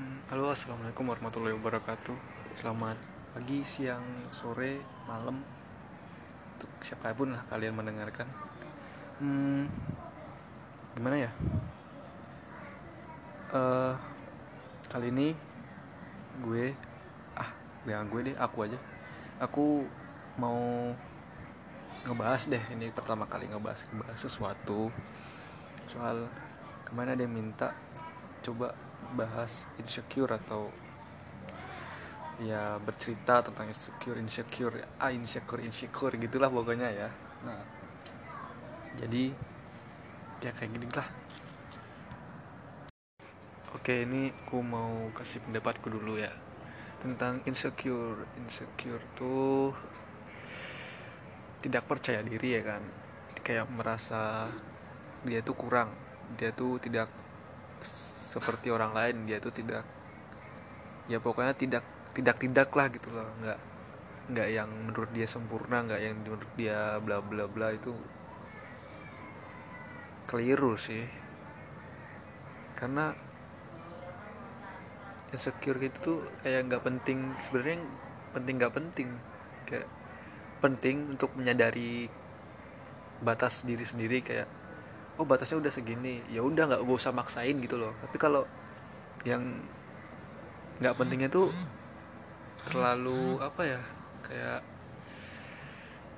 [0.00, 2.16] Halo, assalamualaikum warahmatullahi wabarakatuh.
[2.56, 2.96] Selamat
[3.36, 5.44] pagi, siang, sore, malam,
[6.56, 8.24] untuk siapa pun lah kalian mendengarkan.
[9.20, 9.68] Hmm,
[10.96, 11.30] gimana ya?
[13.52, 13.94] Eh,
[14.88, 15.36] kali ini
[16.48, 16.72] gue,
[17.36, 17.52] ah,
[17.84, 18.78] jangan gue deh, aku aja.
[19.36, 19.84] Aku
[20.40, 20.96] mau
[22.08, 24.88] ngebahas deh ini pertama kali ngebahas ngebahas sesuatu
[25.84, 26.32] soal
[26.88, 27.76] ke mana dia minta
[28.40, 28.72] coba
[29.16, 30.70] bahas insecure atau
[32.40, 37.08] ya bercerita tentang insecure insecure ah insecure insecure gitulah pokoknya ya.
[37.44, 37.60] Nah
[38.96, 39.32] jadi
[40.40, 41.08] ya kayak gini lah
[43.76, 46.32] oke ini aku mau kasih pendapatku dulu ya.
[47.00, 49.72] Tentang insecure insecure tuh
[51.60, 52.82] tidak percaya diri ya kan?
[53.40, 54.48] Kayak merasa
[55.24, 55.92] dia tuh kurang
[56.36, 57.08] dia tuh tidak
[58.30, 59.82] seperti orang lain dia tuh tidak
[61.10, 61.82] ya pokoknya tidak
[62.14, 63.26] tidak tidak lah gitu loh.
[63.42, 63.58] Nggak
[64.30, 67.90] nggak yang menurut dia sempurna nggak yang menurut dia bla bla bla itu
[70.30, 71.02] keliru sih.
[72.78, 73.10] Karena
[75.34, 77.82] insecure gitu tuh kayak nggak penting sebenarnya
[78.30, 79.08] penting nggak penting.
[79.66, 79.90] Kayak
[80.62, 82.06] penting untuk menyadari
[83.20, 84.59] batas diri sendiri kayak
[85.20, 87.92] oh batasnya udah segini ya udah nggak gue usah maksain gitu loh.
[88.00, 88.48] Tapi kalau
[89.28, 89.44] yang
[90.80, 91.52] nggak pentingnya tuh
[92.64, 93.80] terlalu apa ya
[94.24, 94.60] kayak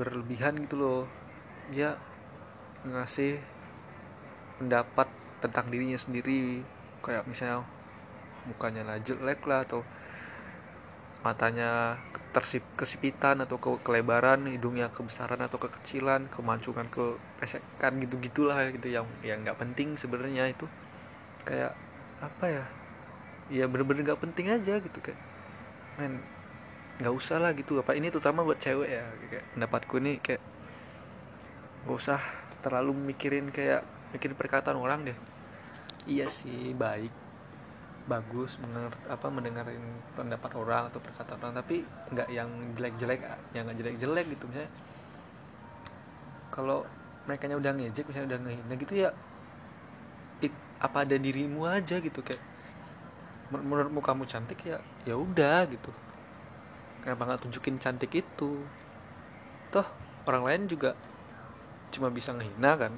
[0.00, 1.02] berlebihan gitu loh.
[1.68, 2.00] Dia
[2.88, 3.36] ngasih
[4.56, 5.12] pendapat
[5.44, 6.64] tentang dirinya sendiri.
[7.04, 7.68] Kayak misalnya
[8.48, 9.84] mukanya lah jelek lah atau
[11.20, 12.00] matanya
[12.36, 18.92] tersip kesipitan atau ke kelebaran hidungnya kebesaran atau kekecilan kemancukan ke pesekan gitu gitulah gitu
[18.92, 20.68] yang yang nggak penting sebenarnya itu.
[21.48, 21.72] Kayak
[22.20, 22.64] apa ya?
[23.48, 25.16] Ya bener-bener nggak penting aja gitu kayak
[25.96, 26.20] men
[27.00, 27.80] nggak usah lah gitu.
[27.80, 29.08] Apa ini terutama buat cewek ya.
[29.32, 30.42] Kayak pendapatku nih kayak
[31.88, 32.20] nggak usah
[32.60, 33.80] terlalu mikirin kayak
[34.12, 35.16] mikirin perkataan orang deh.
[36.04, 37.25] Iya sih baik
[38.06, 39.82] bagus mendengar apa mendengarin
[40.14, 41.82] pendapat orang atau perkataan orang tapi
[42.14, 44.44] nggak yang jelek-jelek yang nggak jelek-jelek gitu.
[44.46, 44.70] Misalnya
[46.54, 46.86] kalau
[47.26, 49.10] mereka udah ngejek misalnya udah ngehina gitu ya
[50.38, 52.38] it, apa ada dirimu aja gitu kayak
[53.50, 55.90] menurutmu kamu cantik ya ya udah gitu.
[57.02, 58.62] Kenapa nggak tunjukin cantik itu?
[59.74, 59.86] Toh
[60.30, 60.94] orang lain juga
[61.90, 62.92] cuma bisa ngehina kan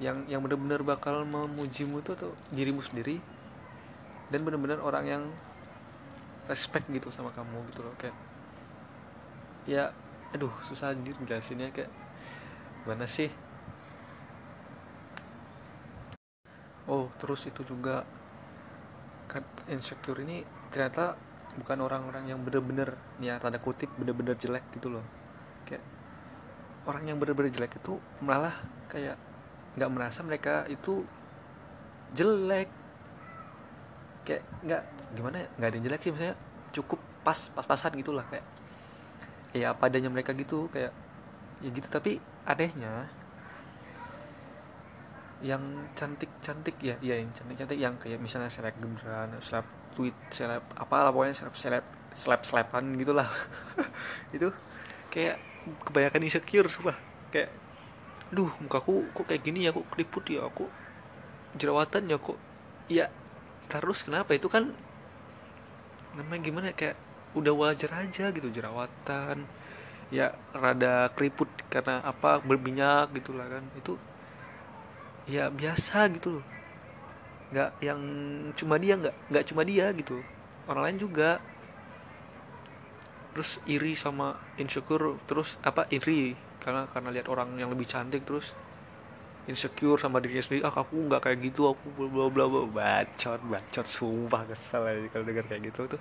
[0.00, 3.20] yang yang benar-benar bakal memujimu itu tuh dirimu sendiri.
[4.30, 5.22] Dan benar-benar orang yang
[6.50, 8.16] respect gitu sama kamu gitu loh kayak
[9.70, 9.94] ya
[10.34, 11.90] aduh susah anjir jelasinnya kayak
[12.82, 13.30] gimana sih?
[16.90, 18.02] Oh terus itu juga
[19.30, 20.42] kan insecure ini
[20.74, 21.14] ternyata
[21.54, 25.06] bukan orang-orang yang bener-bener ya tanda kutip bener-bener jelek gitu loh.
[25.66, 25.86] Kayak
[26.86, 28.54] orang yang bener-bener jelek itu malah
[28.90, 29.29] kayak
[29.78, 31.04] nggak merasa mereka itu
[32.14, 32.68] jelek.
[34.26, 34.82] Kayak nggak
[35.14, 35.48] gimana ya?
[35.58, 36.36] Nggak ada yang jelek sih misalnya
[36.70, 38.46] cukup pas pas-pasan gitulah kayak
[39.50, 40.94] ya apa adanya mereka gitu kayak
[41.62, 41.86] ya gitu.
[41.90, 43.10] Tapi anehnya
[45.40, 49.64] yang cantik-cantik ya iya yang cantik-cantik yang kayak misalnya seleb gemeran seleb
[49.96, 53.28] tweet seleb apa lah pokoknya seleb seleb seleb selepan gitulah.
[54.36, 54.52] Itu
[55.08, 55.40] kayak
[55.86, 56.96] kebanyakan insecure sumpah.
[57.32, 57.50] Kayak
[58.30, 60.70] duh mukaku kok kayak gini ya kok keriput ya aku
[61.58, 62.38] jerawatan ya kok
[62.86, 63.06] ya
[63.70, 64.34] terus kenapa?
[64.34, 64.74] Itu kan
[66.18, 66.96] namanya gimana ya, kayak
[67.38, 69.46] udah wajar aja gitu jerawatan
[70.10, 73.62] ya rada keriput karena apa berminyak gitulah kan.
[73.78, 73.94] Itu
[75.30, 76.44] ya biasa gitu loh.
[77.54, 78.00] Nggak yang
[78.58, 80.18] cuma dia nggak nggak cuma dia gitu.
[80.66, 81.38] Orang lain juga
[83.30, 88.52] terus iri sama insecure terus apa iri karena karena lihat orang yang lebih cantik terus
[89.48, 93.86] insecure sama dirinya sendiri ah aku nggak kayak gitu aku bla bla bla bacot bacot
[93.86, 96.00] sumpah kesel aja kalau dengar kayak gitu tuh.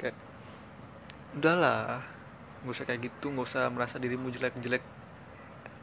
[0.00, 0.16] Kayak
[1.36, 2.02] udahlah
[2.64, 4.82] nggak usah kayak gitu nggak usah merasa dirimu jelek jelek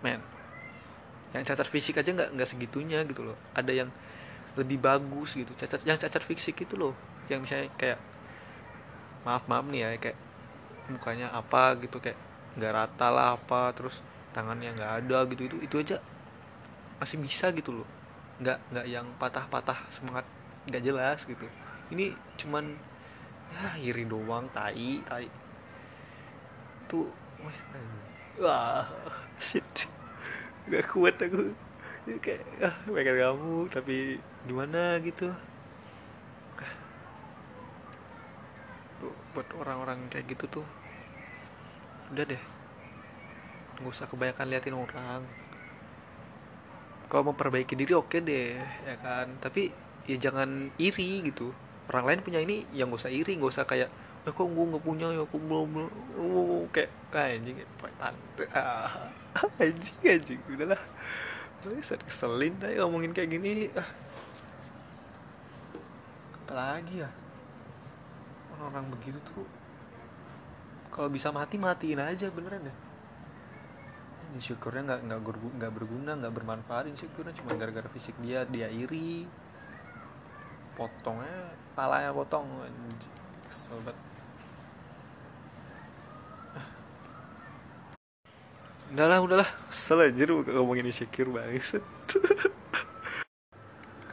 [0.04, 0.20] men
[1.32, 3.38] yang cacat fisik aja nggak nggak segitunya gitu loh.
[3.54, 3.90] Ada yang
[4.56, 6.96] lebih bagus gitu cacat yang cacat fisik itu loh
[7.28, 8.00] yang misalnya kayak
[9.28, 10.18] maaf maaf nih ya kayak
[10.92, 12.18] mukanya apa gitu kayak
[12.56, 14.00] nggak rata lah apa terus
[14.32, 15.98] tangannya nggak ada gitu itu itu aja
[17.00, 17.88] masih bisa gitu loh.
[18.40, 20.26] Nggak nggak yang patah-patah semangat
[20.68, 21.48] nggak jelas gitu.
[21.92, 22.76] Ini cuman
[23.56, 25.28] ya iri doang tai tai.
[26.88, 27.12] Tuh
[28.40, 28.88] wah
[29.40, 29.64] shit.
[30.68, 31.52] Nggak kuat aku.
[32.22, 35.02] Kayak ah pengen kamu tapi gimana?
[35.02, 35.34] gitu
[39.36, 40.66] buat orang-orang kayak gitu tuh
[42.14, 42.44] udah deh.
[43.82, 45.22] Nggak usah kebanyakan liatin orang.
[47.12, 49.28] Kalau memperbaiki diri oke deh ya kan?
[49.44, 49.70] Tapi
[50.08, 51.52] ya jangan iri gitu.
[51.92, 53.90] Orang lain punya ini yang gak usah iri gak usah kayak
[54.26, 55.22] eh kok gue nggak punya ya?
[55.22, 57.62] Aku belum belum oh, kayak ah, anjing
[58.02, 58.46] tante.
[59.36, 60.40] Ah, anjing anjing.
[60.50, 60.82] Udahlah
[61.66, 63.70] Bisa keselin aja ngomongin kayak gini.
[63.76, 63.90] Ah.
[66.46, 67.10] apalagi ya
[68.56, 69.46] orang-orang begitu tuh
[70.90, 72.76] kalau bisa mati matiin aja beneran ya
[74.36, 75.20] insyukurnya nggak nggak
[75.58, 76.92] nggak berguna nggak bermanfaat.
[76.92, 79.24] Insyukurnya cuma gara-gara fisik dia dia iri.
[80.76, 82.46] Potongnya palanya potong
[83.48, 84.04] kesel banget.
[88.92, 89.50] Udahlah udahlah.
[89.72, 91.80] Kesel aja ngomongin insecure banget